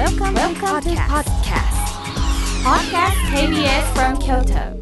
[0.00, 1.76] Welcome, Welcome to podcast.
[2.64, 3.18] Podcast.
[3.36, 4.80] KBS from Kyoto.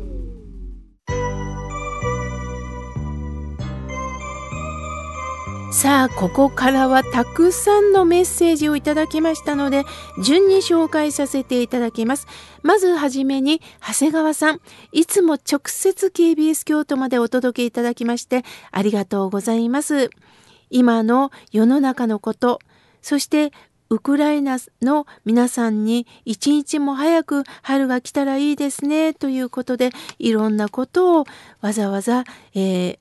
[5.72, 9.82] さあここからはたくさんのメッセージをいただきましたので
[10.22, 12.28] 順に紹介させていただきます。
[12.62, 14.60] まずはじめに長谷川さん。
[14.92, 20.10] いつも直接 KBS 京都までお届けいただきましてありがとうございます。
[20.70, 22.60] 今の世の中のこと。
[23.02, 23.52] そして
[23.90, 31.24] ウクライナの皆さんに一日も早く春が来たらいいですねということでいろんなことを
[31.60, 32.24] わざわざ、
[32.54, 32.98] えー、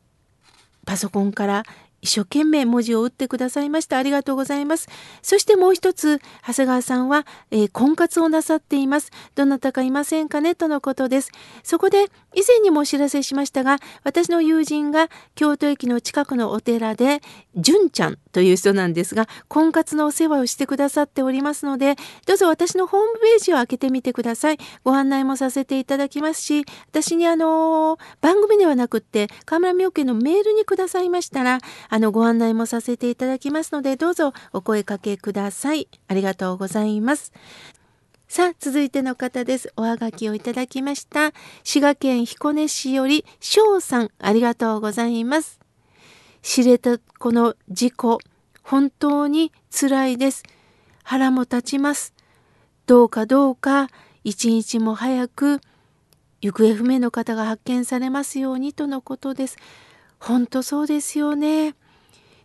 [0.85, 1.63] パソコンから
[2.01, 3.97] 一生懸命文字を打ってくださいました。
[3.97, 4.87] ありがとうございます。
[5.21, 9.11] そしてもう一つ長谷川さんは、えー、婚活をなさっています。
[9.35, 10.55] どなたかいませんかね？
[10.55, 11.31] とのことです。
[11.63, 12.05] そこで
[12.35, 17.21] 以前にもお知らせしましたが私の友人が京都駅の近くのお寺で
[17.55, 21.95] 純ちゃんという人なんですが婚活のお世話をしてくださっておりますので
[22.27, 24.57] どうぞ私のホームページを開けてみてください。
[24.83, 35.87] ご案内もさせていただきますし私にあの番組ではなくって河村明家のメールにくださいましたらあのご案内もさせていただきますのでどうぞお声かけください。
[36.07, 37.33] ありがとうございます。
[38.27, 39.71] さあ続いての方です。
[39.77, 41.31] おはがきをいただきました。
[41.63, 45.59] 滋賀県彦根市より翔さんありがとうございます。
[46.41, 46.99] 知床
[47.31, 48.19] の事故
[48.63, 50.43] 本当に辛いです。
[51.03, 52.13] 腹も立ちます。
[52.85, 53.89] どうかどうか
[54.25, 55.61] 一日も早く
[56.41, 59.57] 行方不明の方が発見されますようにとのことです。
[60.19, 61.75] 本当そうですよね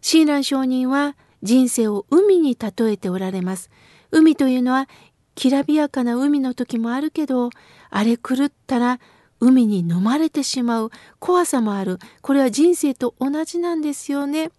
[0.01, 3.70] 親鸞上人は人生を海に例えておられます。
[4.11, 4.89] 海というのは
[5.34, 7.51] きらびやかな海の時もあるけど
[7.91, 9.01] 荒れ狂ったら
[9.41, 14.51] 海に飲まれてしまう怖さもあるこれは人生と同じなんですよね。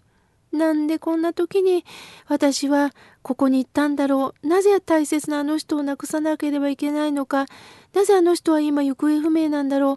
[0.51, 1.83] なんでこんな時に
[2.27, 2.91] 私は
[3.23, 7.47] ここに行ったんだろうなぜ大切なあの人を亡くさなければいけないのか
[7.95, 9.95] なぜあの人は今行方不明なんだろう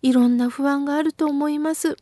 [0.00, 1.98] いろんな不安があると思います。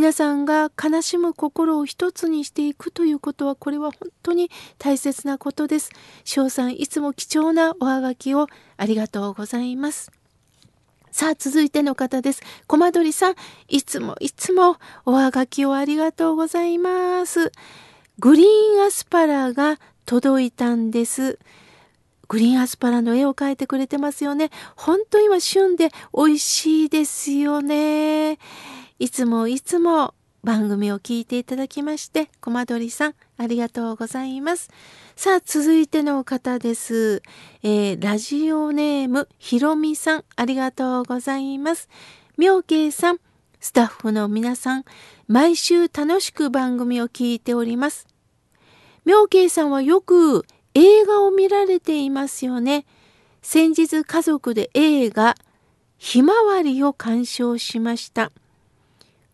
[0.00, 5.90] 皆さんが悲しむ心を一つにしていくということはこれは本当に大切なことです。
[6.24, 8.46] 翔さんいつも貴重なおはがきを
[8.78, 10.10] ありがとうございます。
[11.10, 12.40] さあ続いての方です。
[12.66, 13.34] コマドリさん
[13.68, 17.52] いつもいつもおはがきをありがとうございます。
[18.18, 18.46] グリー
[18.82, 21.38] ンアスパラが届いたんです。
[22.26, 24.48] グリーンアスパラの絵を描いてくれてますよね。
[24.76, 28.38] 本当今旬で美味しいですよね。
[29.00, 30.12] いつもいつも
[30.44, 34.68] 番組を聞いていただきまして、コマドリさん、ありがとうございます。
[35.16, 37.22] さあ、続いての方です。
[37.62, 41.88] えー、ラジオネーム、ひろみさん、ありがとうございます。
[42.36, 43.20] 妙慶さん、
[43.58, 44.84] スタッフの皆さん、
[45.28, 48.06] 毎週楽しく番組を聞いております。
[49.06, 50.44] 妙慶さんはよく
[50.74, 52.84] 映画を見られていますよね。
[53.40, 55.36] 先日家族で映画、
[55.96, 58.30] ひまわりを鑑賞しました。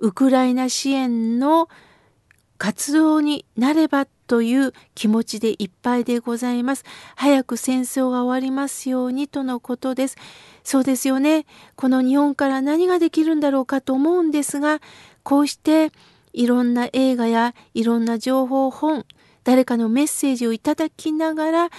[0.01, 1.69] ウクライナ支援の
[2.59, 6.85] 活動になればという気持ちでいっぱいでございます。
[7.15, 10.17] 早く戦争が終わりますようにとのことです。
[10.65, 11.47] そうですよね。
[11.77, 14.81] この日本から何ができるんだろうかと思うんですが、
[15.23, 15.93] こうして
[16.33, 19.05] いろんな映画やいろんな情報本、
[19.45, 21.71] 誰かのメッセージをいただきながら、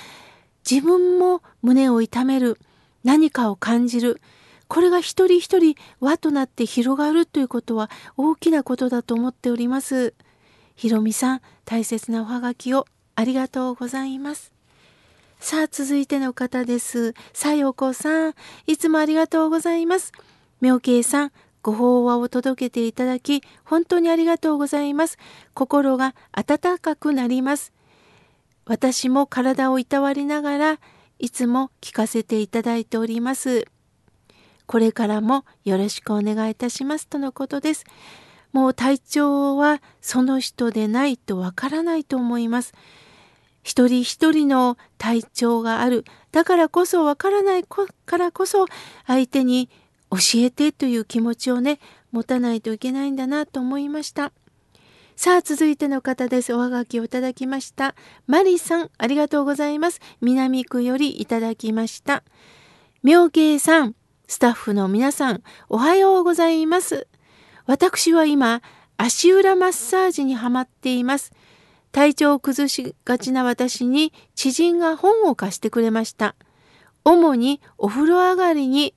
[0.70, 2.60] 自分も胸を痛める、
[3.04, 4.22] 何かを感じる、
[4.68, 10.14] これが一人一人輪となって広がるということは大きなことだと思っております。
[10.76, 12.86] ひろみさん、大切なおはがきを
[13.16, 14.52] ありがとうございます。
[15.40, 17.14] さあ、続いての方です。
[17.34, 18.34] さよこさん、
[18.66, 20.12] いつもありがとうございます。
[20.62, 25.18] 妙慶さん、ご法話を届けていただき、本当にありがとうございます。
[25.54, 27.74] 心が温かくなります。
[28.66, 30.80] 私も体をいたわりながら、
[31.20, 33.66] いつも聞かせていただいております。
[34.68, 37.86] これからもよろしくお願いいたしますとのことです。
[38.52, 42.74] もう体調はその人でないとわからないと思います。
[43.64, 46.06] 一人一人の体調がある。
[46.32, 48.66] だからこそわからないからこそ
[49.06, 49.70] 相手に
[50.12, 51.80] 教えてという気持ちをね、
[52.12, 54.32] 持たないといけないんだなと思いました。
[55.16, 56.54] さあ、続いての方です。
[56.54, 57.96] おはがきをいただきました。
[58.28, 60.00] マリさん、ありがとうございます。
[60.22, 62.24] 南区よりいただきました。
[63.04, 63.96] 妙慶さん、
[64.28, 67.08] スタッフの皆さん、おはようございます。
[67.66, 68.62] 私は今、
[68.98, 71.32] 足裏マッサージにはまっています。
[71.94, 76.36] 体調を崩しがちな私に知人が本を貸してくれました。
[77.06, 78.94] 主にお風呂上がりに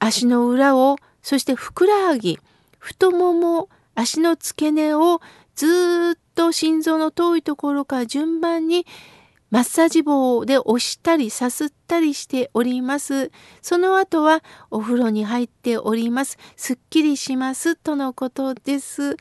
[0.00, 2.40] 足の裏を、そしてふくらはぎ、
[2.80, 5.20] 太もも、足の付け根を
[5.54, 8.84] ずっと心臓の遠いところから順番に
[9.50, 13.30] マッサージ棒で押したりさすったりしております。
[13.62, 16.38] その後はお風呂に入っております。
[16.56, 19.16] すっきりしますとのことです。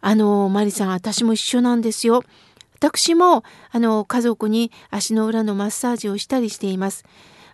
[0.00, 2.24] あの、マリさん、私も一緒なんですよ。
[2.74, 7.04] 私も、あの、家族に足の裏のマッサージをしたりしています。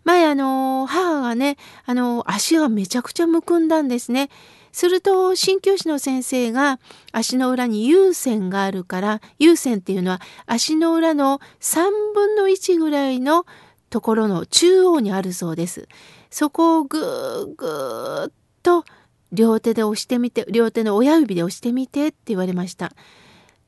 [0.06, 4.31] 前、あの、母がね、あの、足がめちゃくちゃむくんだんですね。
[4.70, 6.79] すると鍼灸師の先生が
[7.11, 11.81] 足の裏に有線があるから有線っていうのは足の裏の3
[12.14, 13.47] 分の1ぐらいの
[13.88, 15.88] ところの中央にあるそうです。
[16.31, 18.32] そこをぐーぐーっ
[18.62, 18.85] と
[19.32, 22.93] 両手で押してみて両手の親指で押してみてって言われました。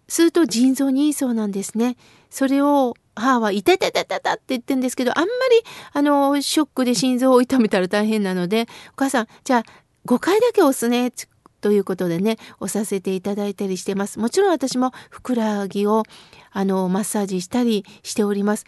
[0.08, 1.96] すると腎臓にいいそうなんですね。
[2.30, 5.62] それを母は「痛い痛い痛い痛い」って言ってるんですけどあんまり
[5.92, 9.64] あのショックで心臓を痛めたら大変なので「お母さんじゃあ
[10.06, 11.12] 5回だけ押すね
[11.60, 14.18] ということでね押させていただいたりしてます。
[14.18, 16.04] もちろん私もふくらはぎを
[16.50, 18.64] あのマッサージしたりしております。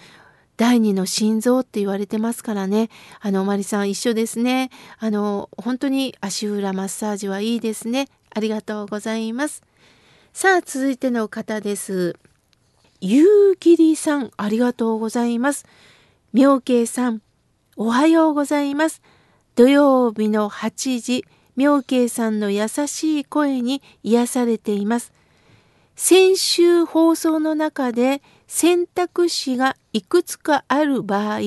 [0.56, 4.70] 第二の心臓って言われてますからねあのマリさん一緒ですね。
[4.98, 8.08] あの本当に足裏マッサージはいいですね。
[8.34, 9.62] ありがとうございます
[10.32, 12.16] さあ続いての方です。
[13.00, 15.66] 夕霧さんありがとうございます
[16.32, 17.22] 妙慶さん
[17.76, 19.02] おはようございます
[19.60, 21.24] 土曜日の8時、
[21.54, 25.12] 妙慶さんの優しい声に癒されています。
[25.96, 31.40] 先週放送の中で選択肢がいくつかある場合、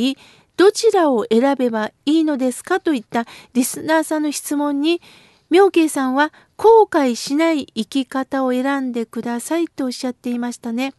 [0.58, 5.02] どちらを選べばいいのですかといったリスナーさんの質問に、
[5.50, 10.94] 妙慶さんは後悔しない生き方を選んでくださいとおっしゃっていましたね。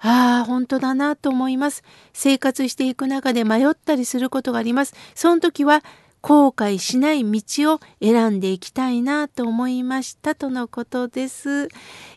[0.00, 1.82] ああ、本当だなと思います。
[2.12, 4.94] 生活していく中で迷ったりすることがあります。
[5.14, 5.82] その時は
[6.20, 11.68] 後悔しない道を選んでいきたいなと思いましたとのことです。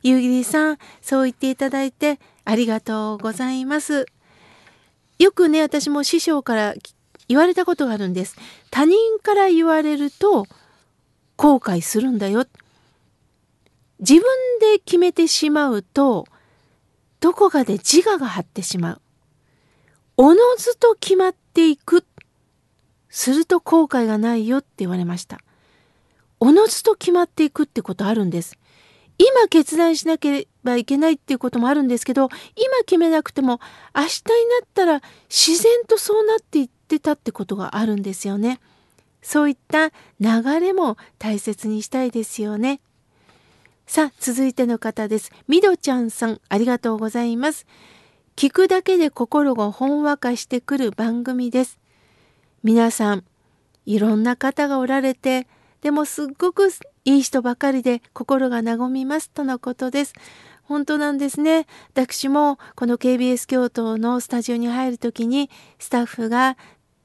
[0.03, 4.05] 夕霧さん、そう言っていただいてありがとうございます。
[5.19, 6.73] よくね、私も師匠から
[7.27, 8.35] 言われたことがあるんです。
[8.71, 10.45] 他人から言われると
[11.35, 12.45] 後悔するんだよ。
[13.99, 14.23] 自分
[14.59, 16.25] で決めてしまうと
[17.21, 19.01] どこかで自我が張ってしまう。
[20.17, 22.03] おのずと決まっていく
[23.09, 25.39] すると後悔がないよって言われました。
[26.39, 28.57] おのずと決まっていくってことあるんです。
[29.17, 33.59] 今決断しなければいけないっていうこともあるんですけど、今決めなくても
[33.95, 38.59] 明日になったら自然とそうなっていってたってことがあるんですよね。
[39.21, 42.81] そういった流れも大切にしたいですよね。
[43.91, 45.33] さあ、続いての方です。
[45.49, 47.65] みどちゃんさん、ありがとうございます。
[48.37, 51.77] 聞くだけで心がほんわかしてくる番組です。
[52.63, 53.25] 皆さん
[53.85, 55.45] いろんな方がおられて
[55.81, 56.69] でもすっごく
[57.03, 60.13] いい人ばかりで心が和みますとのことです。
[60.63, 61.67] 本当なんですね。
[61.93, 65.49] 私もこの KBS 京都のスタジオに入る時に
[65.79, 66.55] スタッフが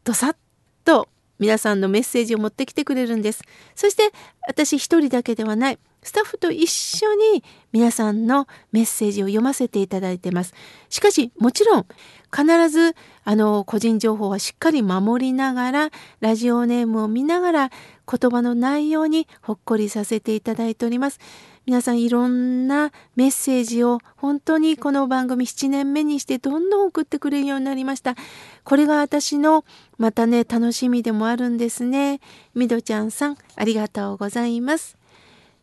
[0.04, 0.36] どさっ
[0.84, 1.08] と
[1.40, 3.42] 皆さんのメッセージを持ってきてくれるんです。
[3.74, 4.12] そして
[4.46, 5.80] 私一人だけではない。
[6.06, 7.42] スタッフと一緒に
[7.72, 10.54] 皆さんのメッセージを読ませていただいてます。
[10.88, 11.86] しかしもちろん
[12.32, 12.94] 必ず
[13.24, 17.70] あの個人情報はしっかり守りながらラジオネームを見ながら
[18.08, 21.18] 言葉の内容にほっこりさせていただいております。
[21.66, 28.14] 皆さんいろんなメッセージを本当にこの番組7年目にしてどんどん送ってくれるようになりました。
[28.62, 29.64] これが私の
[29.98, 32.20] またね楽しみでもあるんですね。
[32.54, 34.96] みどちゃんさんありがとうございます。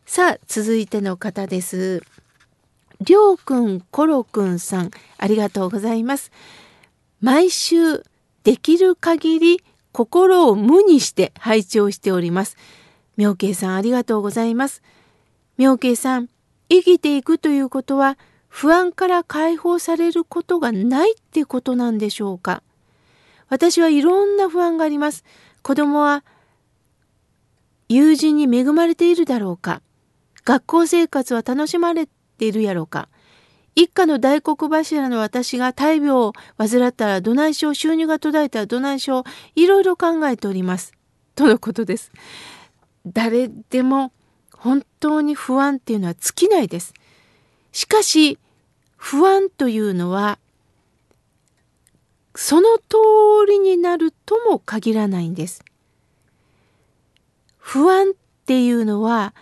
[0.06, 2.02] さあ続いての方です。
[3.00, 6.30] りょうくんころくんさんありがとうございます。
[7.20, 8.04] 毎週
[8.44, 12.56] できる限り心を無にして拝聴しております。
[13.16, 14.82] 妙慶さんありがとうございます。
[15.56, 16.28] 妙慶さん、
[16.68, 18.18] 生きていくということは
[18.48, 22.62] 不安から解放されることがないってことなんでしょうか
[23.48, 25.24] 私はいろんな不安があります。
[25.62, 26.24] 子供は
[27.88, 29.80] 友人に恵まれているだろうか
[30.44, 33.08] 学校生活は楽しまれているやろうか
[33.76, 39.24] 一家の大黒柱の私が大病を患ったらどないしょう収入が途絶えたらどないしょう
[39.56, 40.92] いろいろ考えております。
[41.34, 42.12] とのことです。
[43.06, 44.12] 誰でも
[44.52, 46.94] 本当に不安っていうのは尽きないです。
[47.72, 48.38] しかし
[48.96, 50.38] 不安というのは
[52.36, 52.96] その通
[53.48, 55.64] りになるとも限らないんです。
[57.58, 58.14] 不安っ
[58.46, 59.34] ていうのは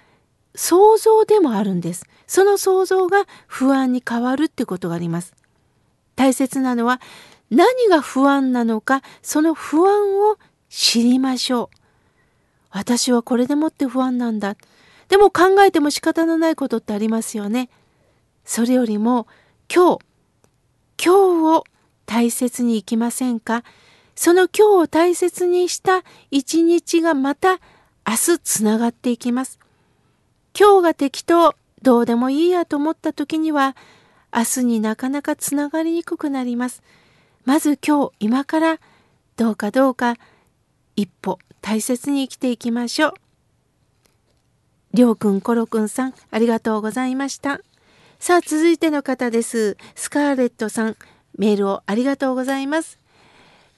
[0.54, 2.04] 想像でもあるんです。
[2.26, 5.34] その想像が不安に変わるってことがあります。
[6.16, 7.00] 大切なのは
[7.50, 11.76] 何が不安なのかその不安を知りましょう。
[12.70, 14.56] 私はこれでもって不安なんだ。
[15.08, 17.68] でも考えても仕方のないことってありますよね。
[18.44, 19.26] それよりも
[19.74, 20.04] 今日、
[21.04, 21.64] 今日を
[22.06, 23.62] 大切に生きませんか？
[24.14, 27.58] その今日を大切にした一日がまた
[28.06, 29.58] 明日つながっていきます。
[30.58, 33.76] 今日が適当、どうでもいいやと思った時には、
[34.34, 36.82] 明日になかなかつながりにくくなります。
[37.44, 38.78] まず今日、今から、
[39.36, 40.16] どうかどうか、
[40.94, 43.14] 一歩大切に生きていきましょう。
[44.92, 47.60] りょうくん、コロくんさん、ありがとうございました。
[48.18, 49.76] さあ、続いての方です。
[49.94, 50.96] スカーレットさん、
[51.38, 52.98] メールをありがとうございます。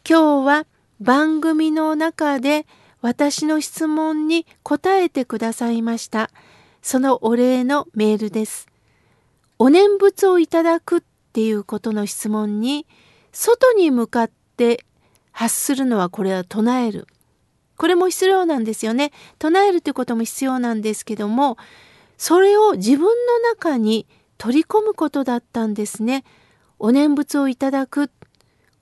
[0.08, 0.66] 今日は
[1.00, 2.66] 番組の中で
[3.00, 6.30] 私の質問に答えてくださいました。
[6.84, 8.68] そのお礼のメールです。
[9.58, 12.86] お念仏をいただくっていうことの質問に、
[13.32, 14.84] 外に向かって
[15.32, 17.06] 発するのはこれは唱える。
[17.78, 19.12] これも必要なんですよね。
[19.38, 21.56] 唱えるということも必要なんですけども、
[22.18, 26.22] それを自分の中に取り込むことだったんですね。
[26.78, 28.10] お念仏をいただく。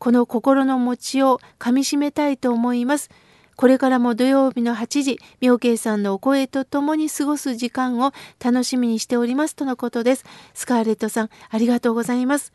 [0.00, 3.11] この心の持ちをかみしめたいと思います。
[3.56, 10.25] これからも土曜日の8時、妙慶さんのお声とともに過ごす時間を楽しみにしておりますとのことです。
[10.54, 12.52] スカーレットさん、ありがとうございます。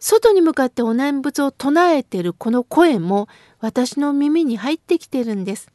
[0.00, 3.28] 外に向かってお念仏を唱えてるこの声も
[3.60, 5.70] 私の耳に入ってきてるんです。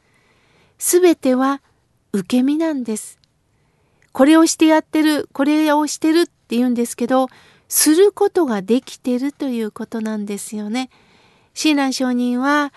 [0.78, 1.60] すべては
[2.12, 3.18] 受け身なんです。
[4.12, 7.28] これをしてやってる、これをしてるって言うんですけど、
[7.68, 10.90] することができてるということなんですよね。
[11.54, 12.72] 親鸞上人は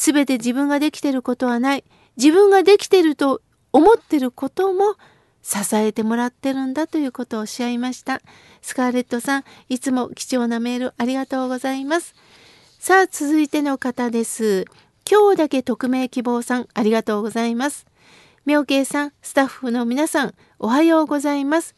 [0.00, 1.82] 全て自分ができてることはない。
[2.16, 4.94] 自分ができてると思ってることも
[5.42, 8.22] 支えてもらってるんだということをおっしゃいました。
[8.62, 12.14] スカーレットさんいつも貴重なメールありがとうございます。
[12.78, 14.66] さあ続いての方です。
[15.10, 17.84] 今日だけ匿名希望さんありがとうございます。
[18.46, 21.74] 妙慶さんスタッフの皆さんおはようございます。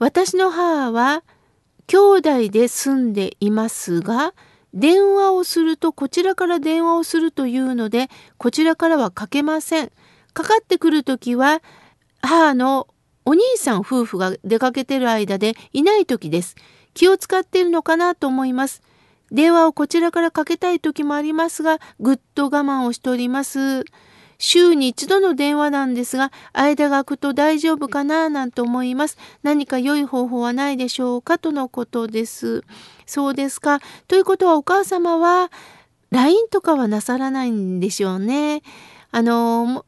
[0.00, 1.22] 私の母は
[1.86, 4.34] 兄弟で住んでいますが
[4.74, 9.92] 電話をするとこちらから電話をするというのでこちらからはかけません。
[10.32, 11.62] かかってくる時は
[12.20, 12.88] 母の
[13.24, 16.56] お兄さん夫婦が出かけてる間でいない時です。
[16.92, 18.82] 気を使っているのかなと思います。
[19.30, 23.84] 電話をこちらからかけたい時もありますがぐっと我慢をしております。
[24.38, 29.16] 週に一度の電話なんですが、間が空くと大丈夫かななんて思います。
[29.42, 32.64] 何か良い方法はないでしょうかとのことです。
[33.06, 33.80] そうですか。
[34.08, 35.50] ということはお母様は
[36.10, 38.62] LINE とかはなさらないんでしょうね。
[39.10, 39.84] あの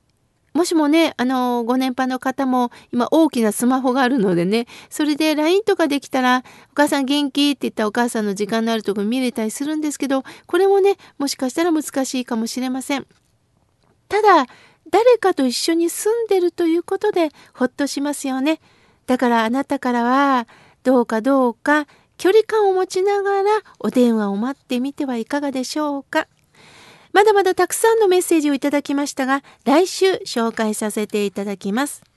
[0.53, 13.07] もしもね、あの、ご年配の方も今大きなスマホがあるのでね、それで LINE とかできたら、お母さん元気って言ったお母さんの時間のあるとこ見れたりするんですけど、これもね、もしかしたら難しいかもしれません。
[14.09, 14.47] ただ
[14.91, 18.61] 誰かと一緒に住んでるということでほっとしますよね。
[19.07, 20.47] だからあなたからは
[20.83, 21.87] どうかどうか
[22.19, 26.29] 距離感を持ちながらお電話を待ってみてはいかがでしょうか。
[27.13, 32.16] まだまだたくさんのメッセージをいただきましたが来週紹介させていただきます。